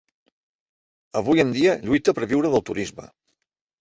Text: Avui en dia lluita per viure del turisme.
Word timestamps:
Avui 1.21 1.43
en 1.45 1.53
dia 1.57 1.75
lluita 1.85 2.17
per 2.21 2.31
viure 2.33 2.53
del 2.57 2.67
turisme. 2.71 3.11